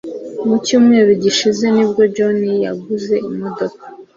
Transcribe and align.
Mu 0.47 0.55
cyumweru 0.65 1.11
gishize 1.23 1.65
nibwo 1.75 2.01
John 2.15 2.37
yaguze 2.65 3.15
imodoka. 3.29 3.83